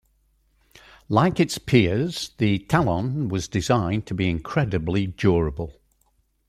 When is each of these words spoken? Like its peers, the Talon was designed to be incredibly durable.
Like 1.09 1.39
its 1.39 1.59
peers, 1.59 2.31
the 2.39 2.57
Talon 2.57 3.29
was 3.29 3.47
designed 3.47 4.07
to 4.07 4.15
be 4.15 4.27
incredibly 4.31 5.05
durable. 5.05 5.79